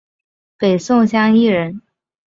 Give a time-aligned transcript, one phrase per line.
[0.57, 1.83] 北宋襄邑人。